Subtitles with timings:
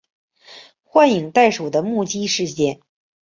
[0.83, 2.81] 幻影袋鼠的目击事件。